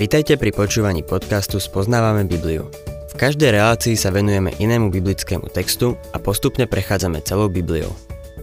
[0.00, 2.72] Vitajte pri počúvaní podcastu Spoznávame Bibliu.
[3.12, 7.92] V každej relácii sa venujeme inému biblickému textu a postupne prechádzame celou Bibliou.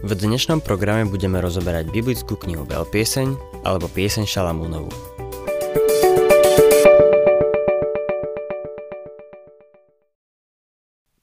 [0.06, 3.34] V dnešnom programe budeme rozoberať biblickú knihu Veľpieseň
[3.66, 4.94] alebo Pieseň Šalamúnovu.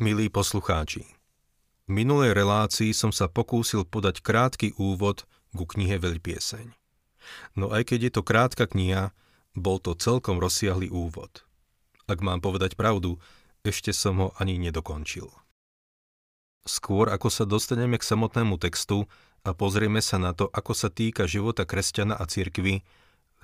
[0.03, 1.07] Milí poslucháči,
[1.87, 5.23] v minulej relácii som sa pokúsil podať krátky úvod
[5.55, 6.84] ku knihe Veľpieseň.
[7.57, 9.15] No aj keď je to krátka kniha,
[9.55, 11.45] bol to celkom rozsiahly úvod.
[12.05, 13.17] Ak mám povedať pravdu,
[13.65, 15.31] ešte som ho ani nedokončil.
[16.65, 19.05] Skôr ako sa dostaneme k samotnému textu
[19.45, 22.81] a pozrieme sa na to, ako sa týka života kresťana a cirkvy,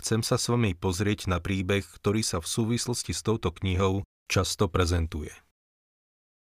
[0.01, 4.65] chcem sa s vami pozrieť na príbeh, ktorý sa v súvislosti s touto knihou často
[4.65, 5.33] prezentuje.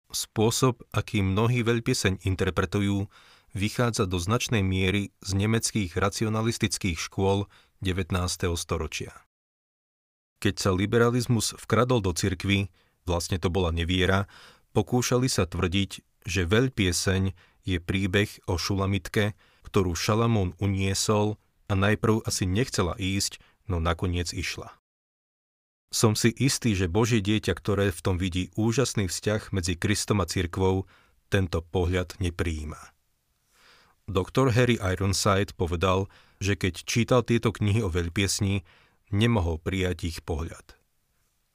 [0.09, 3.09] Spôsob, aký mnohí veľpieseň interpretujú,
[3.55, 7.47] vychádza do značnej miery z nemeckých racionalistických škôl
[7.79, 8.11] 19.
[8.59, 9.15] storočia.
[10.43, 12.69] Keď sa liberalizmus vkradol do cirkvy,
[13.07, 14.27] vlastne to bola neviera,
[14.75, 17.23] pokúšali sa tvrdiť, že veľpieseň
[17.65, 21.39] je príbeh o Šulamitke, ktorú Šalamún uniesol
[21.71, 24.69] a najprv asi nechcela ísť, no nakoniec išla.
[25.95, 30.27] Som si istý, že Božie dieťa, ktoré v tom vidí úžasný vzťah medzi Kristom a
[30.27, 30.85] cirkvou,
[31.31, 32.94] tento pohľad nepríjima.
[34.05, 36.05] Doktor Harry Ironside povedal,
[36.37, 38.61] že keď čítal tieto knihy o veľpiesni,
[39.09, 40.77] nemohol prijať ich pohľad.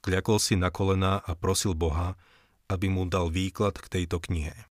[0.03, 2.19] Kľakol si na kolená a prosil Boha,
[2.67, 4.67] aby mu dal výklad k tejto knihe.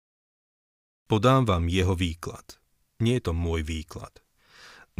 [1.08, 2.61] Podám vám jeho výklad.
[3.01, 4.12] Nie je to môj výklad.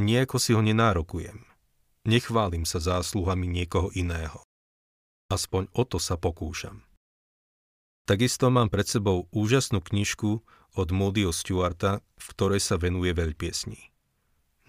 [0.01, 1.45] Nejako si ho nenárokujem.
[2.09, 4.41] Nechválim sa zásluhami niekoho iného.
[5.29, 6.81] Aspoň o to sa pokúšam.
[8.09, 10.43] Takisto mám pred sebou úžasnú knižku
[10.79, 13.91] od Moodyho Stewarta, v ktorej sa venuje veľpiesni.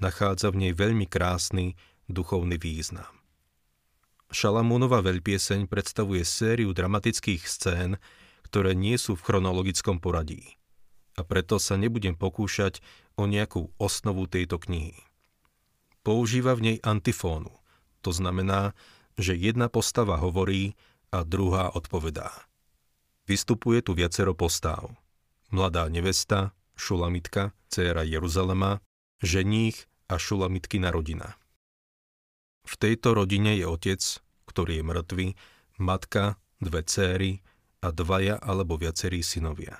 [0.02, 1.78] Nachádza v nej veľmi krásny,
[2.10, 3.10] duchovný význam.
[4.32, 8.00] Šalamúnova veľpieseň predstavuje sériu dramatických scén,
[8.48, 10.56] ktoré nie sú v chronologickom poradí.
[11.20, 12.80] A preto sa nebudem pokúšať
[13.20, 14.96] o nejakú osnovu tejto knihy.
[16.02, 17.52] Používa v nej antifónu,
[18.02, 18.74] to znamená,
[19.20, 20.74] že jedna postava hovorí
[21.14, 22.32] a druhá odpovedá.
[23.32, 24.92] Vystupuje tu viacero postáv.
[25.56, 28.84] Mladá nevesta, Šulamitka, dcéra Jeruzalema,
[29.24, 31.40] ženích a Šulamitkina rodina.
[32.68, 34.04] V tejto rodine je otec,
[34.52, 35.28] ktorý je mŕtvy,
[35.80, 37.32] matka, dve céry
[37.80, 39.80] a dvaja alebo viacerí synovia.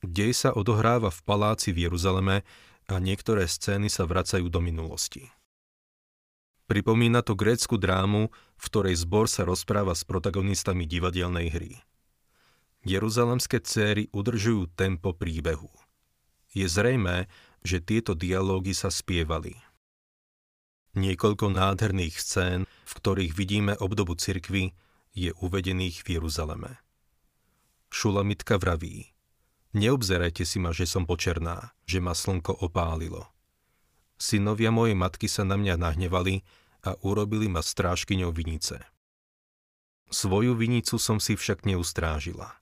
[0.00, 2.40] Dej sa odohráva v paláci v Jeruzaleme
[2.88, 5.28] a niektoré scény sa vracajú do minulosti.
[6.72, 11.84] Pripomína to grécku drámu, v ktorej zbor sa rozpráva s protagonistami divadelnej hry.
[12.84, 15.70] Jeruzalemské céry udržujú tempo príbehu.
[16.56, 17.28] Je zrejmé,
[17.60, 19.56] že tieto dialógy sa spievali–
[20.90, 24.74] Niekoľko nádherných scén, v ktorých vidíme obdobu cirkvy,
[25.14, 26.82] je uvedených v Jeruzaleme.
[27.94, 29.14] Šulamitka vraví,
[29.70, 33.30] neobzerajte si ma, že som počerná, že ma slnko opálilo.
[34.18, 36.42] Synovia mojej matky sa na mňa nahnevali
[36.82, 38.82] a urobili ma strážkyňou vinice.
[40.10, 42.59] Svoju vinicu som si však neustrážila.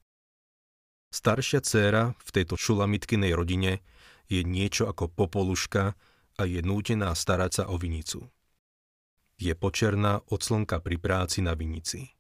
[1.09, 3.81] Staršia dcéra v tejto šulamitkinej rodine
[4.29, 5.97] je niečo ako popoluška,
[6.39, 8.31] a je nútená starať sa o vinicu.
[9.39, 12.15] Je počerná od slnka pri práci na vinici.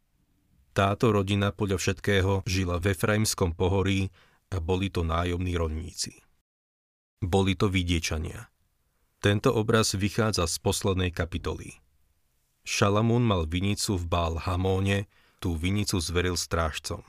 [0.74, 4.10] Táto rodina podľa všetkého žila v Efraimskom pohorí
[4.54, 6.14] a boli to nájomní rolníci.
[7.18, 8.46] Boli to vidiečania.
[9.18, 11.82] Tento obraz vychádza z poslednej kapitoly.
[12.62, 15.10] Šalamún mal vinicu v Bál Hamóne,
[15.42, 17.02] tú vinicu zveril strážcom.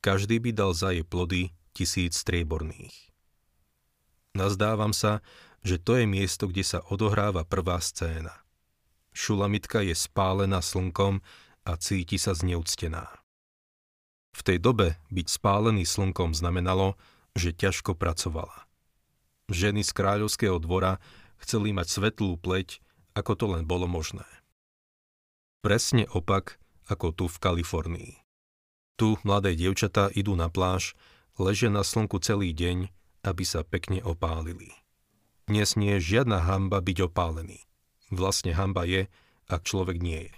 [0.00, 3.12] Každý by dal za jej plody tisíc strieborných.
[4.32, 5.20] Nazdávam sa,
[5.60, 8.32] že to je miesto, kde sa odohráva prvá scéna.
[9.12, 11.20] Šulamitka je spálená slnkom
[11.66, 13.10] a cíti sa zneúctená.
[14.30, 16.94] V tej dobe byť spálený slnkom znamenalo,
[17.34, 18.64] že ťažko pracovala.
[19.50, 21.02] Ženy z kráľovského dvora
[21.42, 22.78] chceli mať svetlú pleť,
[23.18, 24.24] ako to len bolo možné.
[25.60, 28.19] Presne opak ako tu v Kalifornii.
[29.00, 30.92] Tu mladé dievčatá idú na pláž,
[31.40, 32.92] ležia na slnku celý deň,
[33.24, 34.76] aby sa pekne opálili.
[35.48, 37.64] Dnes nie je žiadna hamba byť opálený.
[38.12, 39.08] Vlastne hamba je,
[39.48, 40.36] ak človek nie je.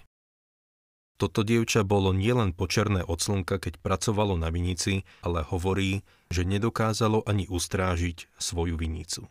[1.19, 7.27] Toto dievča bolo nielen počerné od slnka, keď pracovalo na vinici, ale hovorí, že nedokázalo
[7.27, 9.27] ani ustrážiť svoju vinicu.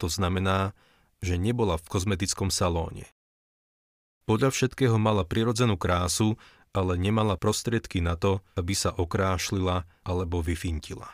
[0.00, 0.72] To znamená,
[1.20, 3.04] že nebola v kozmetickom salóne.
[4.24, 6.40] Podľa všetkého mala prirodzenú krásu,
[6.76, 11.08] ale nemala prostriedky na to, aby sa okrášlila alebo vyfintila.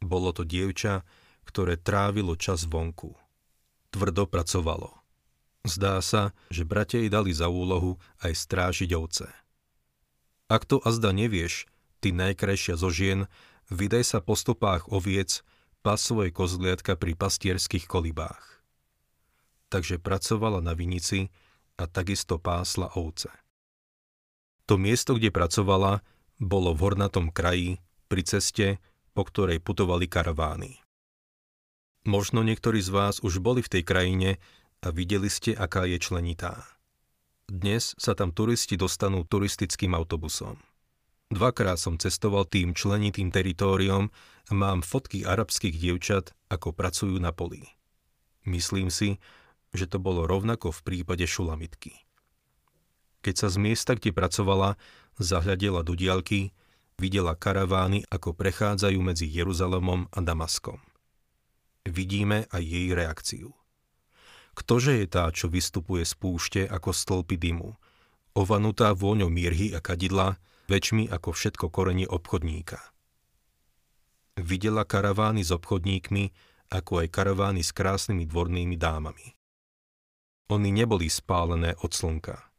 [0.00, 1.04] Bolo to dievča,
[1.44, 3.12] ktoré trávilo čas vonku.
[3.92, 4.96] Tvrdo pracovalo.
[5.68, 9.28] Zdá sa, že bratia jej dali za úlohu aj strážiť ovce.
[10.48, 11.68] Ak to azda nevieš,
[12.00, 13.28] ty najkrajšia zo žien,
[13.68, 15.44] vydaj sa po stopách oviec,
[15.84, 18.64] pas svoje kozliatka pri pastierských kolibách.
[19.68, 21.28] Takže pracovala na vinici
[21.76, 23.28] a takisto pásla ovce.
[24.70, 25.98] To miesto, kde pracovala,
[26.38, 28.78] bolo v hornatom kraji, pri ceste,
[29.18, 30.78] po ktorej putovali karavány.
[32.06, 34.30] Možno niektorí z vás už boli v tej krajine
[34.78, 36.70] a videli ste, aká je členitá.
[37.50, 40.54] Dnes sa tam turisti dostanú turistickým autobusom.
[41.34, 44.06] Dvakrát som cestoval tým členitým teritóriom
[44.46, 47.66] a mám fotky arabských dievčat, ako pracujú na poli.
[48.46, 49.18] Myslím si,
[49.74, 52.09] že to bolo rovnako v prípade šulamitky.
[53.20, 54.80] Keď sa z miesta, kde pracovala,
[55.20, 56.56] zahľadela do diaľky,
[56.96, 60.80] videla karavány, ako prechádzajú medzi Jeruzalemom a Damaskom
[61.88, 63.50] vidíme aj jej reakciu.
[64.52, 67.70] Ktože je tá, čo vystupuje z púšte ako stĺpy dymu,
[68.36, 70.36] ovanutá vôňou mirhy a kadidla,
[70.68, 72.78] väčšmi ako všetko korenie obchodníka.
[74.36, 76.32] Videla karavány s obchodníkmi,
[76.70, 79.34] ako aj karavány s krásnymi dvornými dámami.
[80.50, 82.49] Oni neboli spálené od slnka.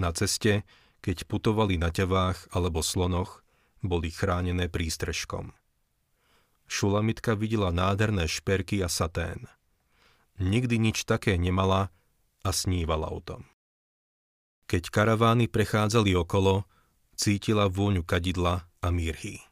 [0.00, 0.64] Na ceste,
[1.04, 3.44] keď putovali na ťavách alebo slonoch,
[3.84, 5.52] boli chránené prístrežkom.
[6.64, 9.44] Šulamitka videla nádherné šperky a satén.
[10.40, 11.92] Nikdy nič také nemala
[12.40, 13.44] a snívala o tom.
[14.64, 16.64] Keď karavány prechádzali okolo,
[17.12, 19.44] cítila vôňu kadidla a mírhy.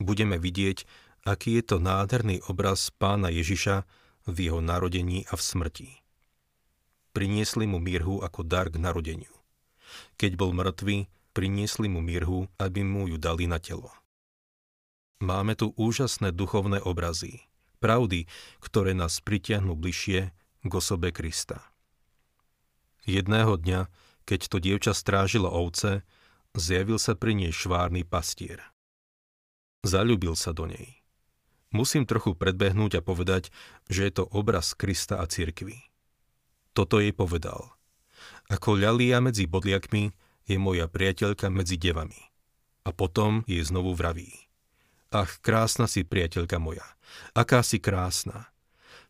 [0.00, 0.88] Budeme vidieť,
[1.28, 3.84] aký je to nádherný obraz pána Ježiša
[4.24, 5.90] v jeho narodení a v smrti.
[7.12, 9.39] Priniesli mu mirhu ako dar k narodeniu.
[10.16, 13.90] Keď bol mŕtvý, priniesli mu mirhu, aby mu ju dali na telo.
[15.20, 17.44] Máme tu úžasné duchovné obrazy,
[17.78, 18.24] pravdy,
[18.64, 20.32] ktoré nás pritiahnu bližšie
[20.64, 21.60] k osobe Krista.
[23.04, 23.88] Jedného dňa,
[24.24, 26.04] keď to dievča strážilo ovce,
[26.56, 28.60] zjavil sa pri nej švárny pastier.
[29.80, 31.00] Zalúbil sa do nej.
[31.70, 33.54] Musím trochu predbehnúť a povedať,
[33.86, 35.78] že je to obraz Krista a cirkvy.
[36.74, 37.79] Toto jej povedal.
[38.50, 40.10] Ako ľalia medzi bodliakmi
[40.50, 42.18] je moja priateľka medzi devami.
[42.82, 44.50] A potom jej znovu vraví.
[45.14, 46.86] Ach, krásna si, priateľka moja,
[47.34, 48.50] aká si krásna.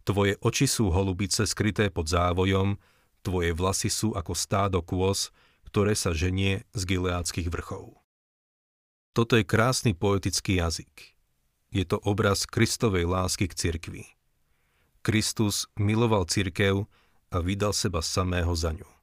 [0.04, 2.76] Tvoje oči sú holubice skryté pod závojom,
[3.20, 5.32] tvoje vlasy sú ako stádo kôz,
[5.68, 8.00] ktoré sa ženie z gileádskych vrchov.
[9.12, 11.16] Toto je krásny poetický jazyk.
[11.72, 14.04] Je to obraz Kristovej lásky k cirkvi.
[15.00, 16.90] Kristus miloval cirkev
[17.32, 18.99] a vydal seba samého za ňu.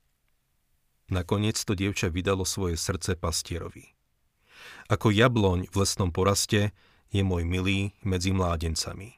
[1.08, 3.96] Nakoniec to dievča vydalo svoje srdce pastierovi.
[4.92, 6.76] Ako jabloň v lesnom poraste
[7.12, 9.16] je môj milý medzi mládencami.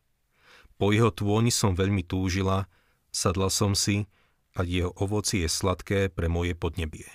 [0.78, 2.70] Po jeho tôni som veľmi túžila,
[3.10, 4.06] sadla som si
[4.54, 7.10] a jeho ovoci je sladké pre moje podnebie.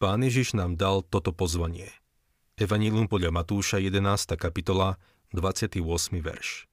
[0.00, 1.92] Pán Ježiš nám dal toto pozvanie.
[2.56, 4.36] Evangelium podľa Matúša 11.
[4.40, 4.96] kapitola
[5.36, 5.80] 28.
[6.20, 6.64] verš.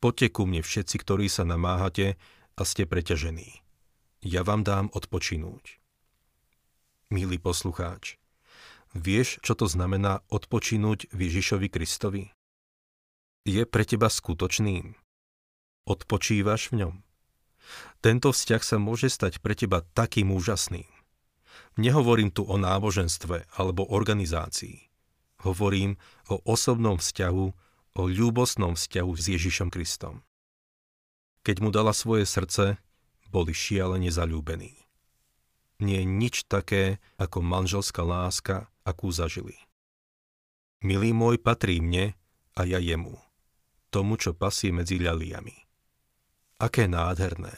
[0.00, 2.20] Poďte ku mne všetci, ktorí sa namáhate
[2.56, 3.64] a ste preťažení.
[4.20, 5.80] Ja vám dám odpočinúť.
[7.08, 8.20] Milý poslucháč,
[8.90, 12.34] Vieš, čo to znamená odpočinúť Ježišovi Kristovi?
[13.46, 14.98] Je pre teba skutočným?
[15.86, 16.94] Odpočívaš v ňom?
[18.02, 20.90] Tento vzťah sa môže stať pre teba takým úžasným.
[21.78, 24.90] Nehovorím tu o náboženstve alebo organizácii.
[25.46, 25.96] Hovorím
[26.26, 27.46] o osobnom vzťahu,
[27.94, 30.26] o ľúbosnom vzťahu s Ježišom Kristom.
[31.46, 32.82] Keď mu dala svoje srdce,
[33.30, 34.74] boli šialene zalúbení.
[35.80, 39.56] Nie je nič také ako manželská láska akú zažili.
[40.84, 42.12] Milý môj patrí mne
[42.58, 43.16] a ja jemu,
[43.88, 45.56] tomu, čo pasie medzi ľaliami.
[46.60, 47.56] Aké nádherné.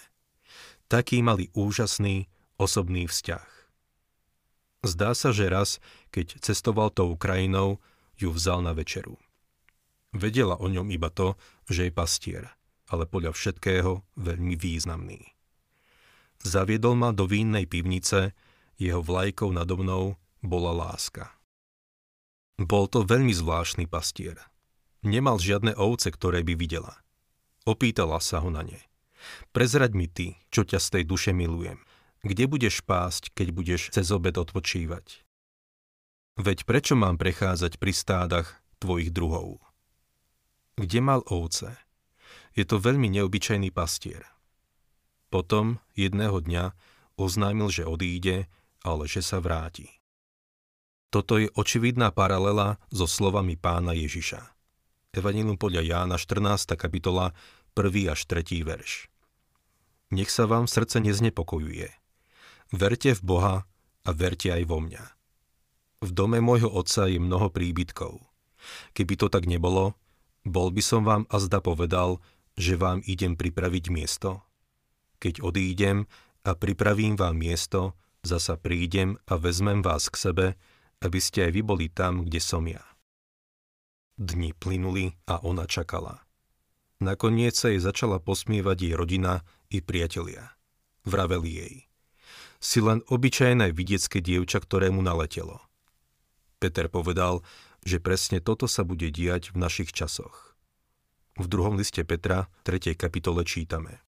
[0.86, 3.48] Taký mali úžasný osobný vzťah.
[4.82, 5.78] Zdá sa, že raz,
[6.10, 7.78] keď cestoval tou krajinou,
[8.18, 9.18] ju vzal na večeru.
[10.12, 11.38] Vedela o ňom iba to,
[11.70, 12.44] že je pastier,
[12.90, 15.32] ale podľa všetkého veľmi významný.
[16.42, 18.34] Zaviedol ma do vínnej pivnice,
[18.74, 21.30] jeho vlajkou nado mnou bola láska.
[22.58, 24.38] Bol to veľmi zvláštny pastier.
[25.02, 26.98] Nemal žiadne ovce, ktoré by videla.
[27.62, 28.78] Opýtala sa ho na ne.
[29.54, 31.78] Prezraď mi ty, čo ťa z tej duše milujem.
[32.22, 35.22] Kde budeš pásť, keď budeš cez obed odpočívať?
[36.38, 39.62] Veď prečo mám prechádzať pri stádach tvojich druhov?
[40.78, 41.78] Kde mal ovce?
[42.54, 44.26] Je to veľmi neobyčajný pastier.
[45.32, 46.76] Potom jedného dňa
[47.16, 48.52] oznámil, že odíde,
[48.84, 49.88] ale že sa vráti.
[51.08, 54.44] Toto je očividná paralela so slovami pána Ježiša.
[55.16, 56.76] Evangelium podľa Jána 14.
[56.76, 57.32] kapitola
[57.72, 58.12] 1.
[58.12, 58.60] až 3.
[58.60, 59.08] verš.
[60.12, 61.88] nech sa vám srdce neznepokojuje.
[62.76, 63.56] Verte v Boha
[64.04, 65.04] a verte aj vo mňa.
[66.04, 68.20] V dome môjho otca je mnoho príbytkov.
[68.92, 69.96] Keby to tak nebolo,
[70.44, 72.20] bol by som vám azda povedal,
[72.60, 74.44] že vám idem pripraviť miesto.
[75.22, 76.10] Keď odídem
[76.42, 77.94] a pripravím vám miesto,
[78.26, 80.46] zasa prídem a vezmem vás k sebe,
[80.98, 82.82] aby ste aj vy boli tam, kde som ja.
[84.18, 86.26] Dni plynuli a ona čakala.
[86.98, 90.58] Nakoniec sa jej začala posmievať jej rodina i priatelia.
[91.06, 91.74] Vraveli jej.
[92.62, 95.62] Si len obyčajné vidiecké dievča, ktorému naletelo.
[96.58, 97.42] Peter povedal,
[97.82, 100.54] že presne toto sa bude diať v našich časoch.
[101.38, 102.94] V druhom liste Petra, 3.
[102.94, 104.02] kapitole čítame.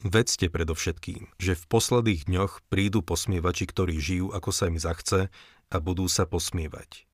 [0.00, 5.28] Vedzte predovšetkým, že v posledných dňoch prídu posmievači, ktorí žijú, ako sa im zachce
[5.68, 7.04] a budú sa posmievať.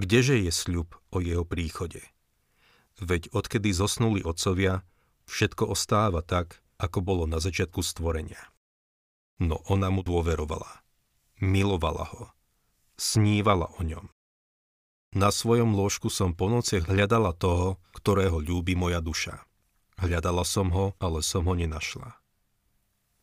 [0.00, 2.00] Kdeže je sľub o jeho príchode?
[2.96, 4.80] Veď odkedy zosnuli otcovia,
[5.28, 8.40] všetko ostáva tak, ako bolo na začiatku stvorenia.
[9.36, 10.80] No ona mu dôverovala.
[11.44, 12.32] Milovala ho.
[12.96, 14.08] Snívala o ňom.
[15.12, 19.44] Na svojom lôžku som po nociach hľadala toho, ktorého ľúbi moja duša.
[19.96, 22.20] Hľadala som ho, ale som ho nenašla.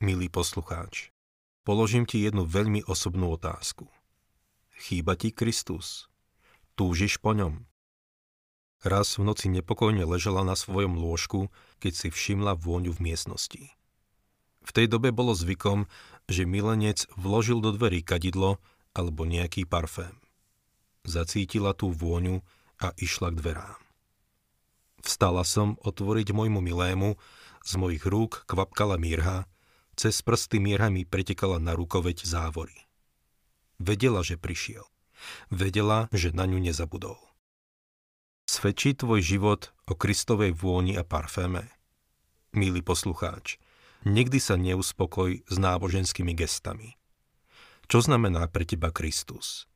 [0.01, 1.13] Milý poslucháč,
[1.61, 3.85] položím ti jednu veľmi osobnú otázku.
[4.73, 6.09] Chýba ti Kristus?
[6.73, 7.69] Túžiš po ňom?
[8.83, 13.63] Raz v noci nepokojne ležela na svojom lôžku, keď si všimla vôňu v miestnosti.
[14.63, 15.85] V tej dobe bolo zvykom,
[16.25, 18.57] že milenec vložil do dverí kadidlo
[18.97, 20.15] alebo nejaký parfém.
[21.05, 22.41] Zacítila tú vôňu
[22.79, 23.82] a išla k dverám.
[25.03, 27.19] Vstala som otvoriť môjmu milému,
[27.63, 29.51] z mojich rúk kvapkala mirha,
[29.99, 32.75] cez prsty mirha mi pretekala na rukoveď závory.
[33.83, 34.87] Vedela, že prišiel.
[35.51, 37.19] Vedela, že na ňu nezabudol.
[38.47, 41.71] Svedčí tvoj život o Kristovej vôni a parféme?
[42.51, 43.59] Milý poslucháč,
[44.03, 46.99] nikdy sa neuspokoj s náboženskými gestami.
[47.87, 49.67] Čo znamená pre teba Kristus?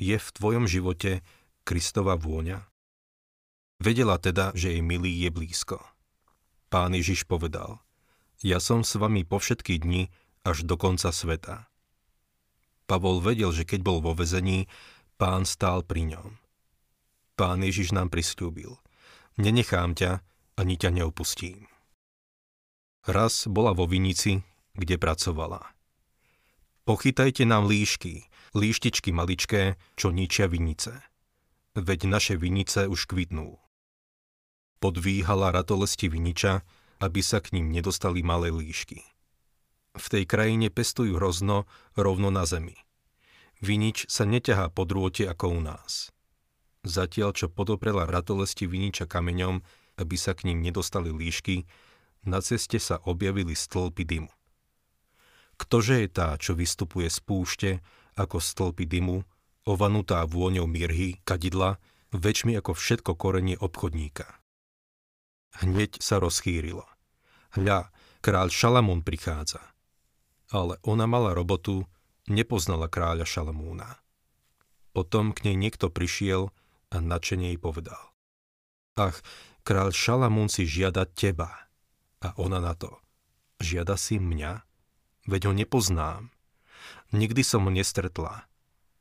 [0.00, 1.24] Je v tvojom živote
[1.64, 2.68] Kristova vôňa?
[3.78, 5.78] Vedela teda, že jej milý je blízko.
[6.66, 7.78] Pán Ježiš povedal,
[8.42, 10.10] ja som s vami po všetky dni
[10.42, 11.70] až do konca sveta.
[12.90, 14.66] Pavol vedel, že keď bol vo vezení,
[15.14, 16.28] pán stál pri ňom.
[17.38, 18.74] Pán Ježiš nám prislúbil,
[19.38, 20.26] nenechám ťa,
[20.58, 21.70] ani ťa neopustím.
[23.06, 24.42] Raz bola vo vinici,
[24.74, 25.70] kde pracovala.
[26.82, 28.26] Pochytajte nám líšky,
[28.58, 30.98] líštičky maličké, čo ničia vinice.
[31.78, 33.67] Veď naše vinice už kvitnú.
[34.78, 36.62] Podvíhala ratolesti viniča,
[37.02, 39.02] aby sa k ním nedostali malé líšky
[39.98, 41.66] v tej krajine pestujú hrozno
[41.98, 42.78] rovno na zemi.
[43.58, 46.14] Vinič sa neťahá po drôte ako u nás.
[46.86, 49.60] Zatiaľ, čo podoprela ratolesti viniča kameňom,
[49.98, 51.66] aby sa k ním nedostali líšky,
[52.22, 54.30] na ceste sa objavili stĺpy dymu.
[55.58, 57.70] Ktože je tá, čo vystupuje z púšte,
[58.14, 59.26] ako stĺpy dymu,
[59.66, 61.82] ovanutá vôňou mirhy, kadidla,
[62.14, 64.38] väčšmi ako všetko korenie obchodníka.
[65.56, 66.84] Hneď sa rozchýrilo.
[67.56, 67.88] Hľa,
[68.20, 69.64] kráľ Šalamún prichádza–
[70.48, 71.84] ale ona mala robotu,
[72.28, 74.00] nepoznala kráľa Šalamúna.
[74.96, 76.48] Potom k nej niekto prišiel
[76.88, 78.00] a nadšene jej povedal.
[78.96, 79.20] Ach,
[79.62, 81.68] kráľ Šalamún si žiada teba.
[82.18, 82.98] A ona na to.
[83.62, 84.64] Žiada si mňa?
[85.28, 86.34] Veď ho nepoznám.
[87.14, 88.48] Nikdy som ho nestretla.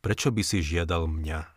[0.04, 1.50] Prečo by si žiadal mňa?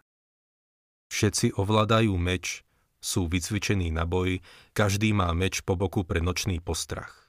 [1.11, 2.63] Všetci ovládajú meč,
[3.01, 4.45] sú vycvičení na boj,
[4.77, 7.21] každý má meč po boku pre nočný postrach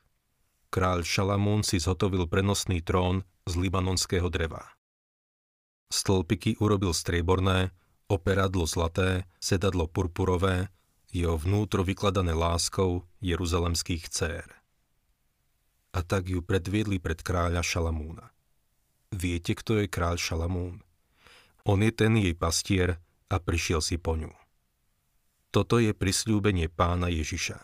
[0.71, 4.63] kráľ Šalamún si zhotovil prenosný trón z libanonského dreva.
[5.91, 7.75] Stĺpiky urobil strieborné,
[8.07, 10.71] operadlo zlaté, sedadlo purpurové,
[11.11, 14.47] jeho vnútro vykladané láskou jeruzalemských dcér.
[15.91, 18.31] A tak ju predviedli pred kráľa Šalamúna.
[19.11, 20.79] Viete, kto je kráľ Šalamún?
[21.67, 24.31] On je ten jej pastier a prišiel si po ňu.
[25.51, 27.59] Toto je prisľúbenie pána Ježiša.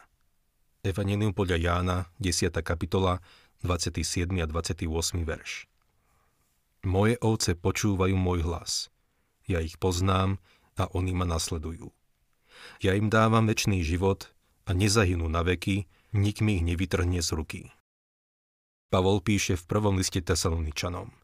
[0.84, 2.51] Evangelium podľa Jána, 10.
[2.60, 3.24] kapitola,
[3.63, 4.27] 27.
[4.44, 5.24] a 28.
[5.24, 5.72] verš.
[6.84, 8.91] Moje ovce počúvajú môj hlas.
[9.48, 10.36] Ja ich poznám
[10.75, 11.96] a oni ma nasledujú.
[12.84, 14.36] Ja im dávam väčší život
[14.67, 17.62] a nezahynú na veky, nik mi ich nevytrhne z ruky.
[18.91, 21.15] Pavol píše v prvom liste Tesaloničanom.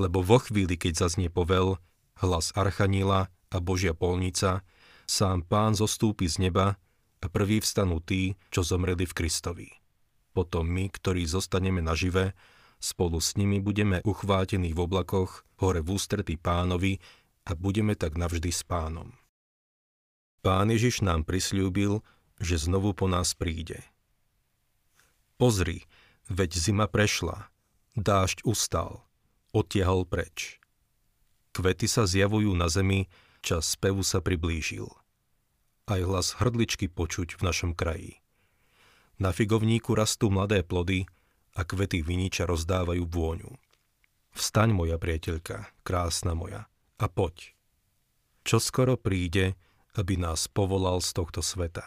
[0.00, 1.76] Lebo vo chvíli, keď zaznie povel,
[2.24, 4.64] hlas Archanila a Božia polnica,
[5.12, 6.80] sám pán zostúpi z neba
[7.20, 9.68] a prví vstanú tí, čo zomreli v Kristovi.
[10.32, 12.32] Potom my, ktorí zostaneme nažive,
[12.80, 16.96] spolu s nimi budeme uchvátení v oblakoch, hore v ústretí pánovi
[17.44, 19.12] a budeme tak navždy s pánom.
[20.40, 22.00] Pán Ježiš nám prisľúbil,
[22.40, 23.84] že znovu po nás príde.
[25.36, 25.86] Pozri,
[26.32, 27.52] veď zima prešla,
[27.94, 29.04] dážď ustal,
[29.52, 30.58] odtiahol preč.
[31.52, 33.06] Kvety sa zjavujú na zemi,
[33.44, 35.01] čas spevu sa priblížil.
[35.90, 38.22] Aj hlas hrdličky počuť v našom kraji.
[39.18, 41.06] Na figovníku rastú mladé plody
[41.54, 43.52] a kvety viniča rozdávajú vôňu.
[44.32, 47.52] Vstaň, moja priateľka, krásna moja, a poď.
[48.42, 49.54] Čo skoro príde,
[49.94, 51.84] aby nás povolal z tohto sveta.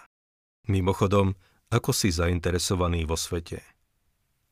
[0.70, 1.34] Mimochodom,
[1.74, 3.60] ako si zainteresovaný vo svete.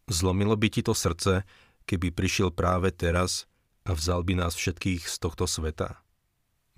[0.10, 1.48] Zlomilo by ti to srdce,
[1.88, 3.48] keby prišiel práve teraz
[3.88, 6.03] a vzal by nás všetkých z tohto sveta.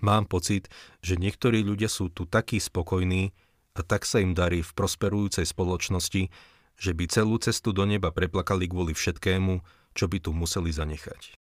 [0.04, 0.68] Mám pocit,
[1.00, 3.32] že niektorí ľudia sú tu takí spokojní,
[3.76, 6.32] a tak sa im darí v prosperujúcej spoločnosti,
[6.76, 9.60] že by celú cestu do neba preplakali kvôli všetkému,
[9.92, 11.36] čo by tu museli zanechať.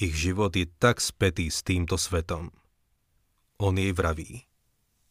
[0.00, 2.52] Ich život je tak spätý s týmto svetom.
[3.58, 4.46] On jej vraví.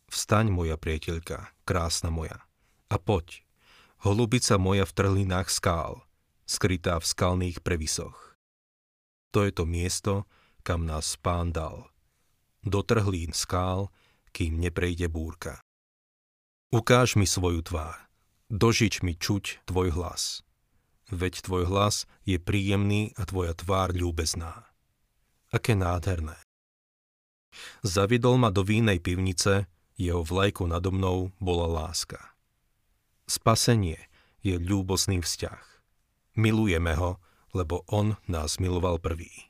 [0.07, 2.47] Vstaň, moja priateľka, krásna moja,
[2.87, 3.43] a poď.
[4.07, 6.05] Holubica moja v trhlinách skál,
[6.47, 8.37] skrytá v skalných previsoch.
[9.35, 10.23] To je to miesto,
[10.63, 11.91] kam nás pán dal.
[12.63, 13.89] Do trhlín skál,
[14.31, 15.61] kým neprejde búrka.
[16.73, 17.95] Ukáž mi svoju tvár.
[18.47, 20.43] Dožič mi čuť tvoj hlas.
[21.07, 24.67] Veď tvoj hlas je príjemný a tvoja tvár ľúbezná.
[25.51, 26.35] Aké nádherné.
[27.81, 32.19] Zavidol ma do vínej pivnice, jeho vlajku nado mnou bola láska.
[33.25, 33.97] Spasenie
[34.43, 35.63] je ľúbosný vzťah.
[36.37, 37.17] Milujeme ho,
[37.55, 39.49] lebo on nás miloval prvý.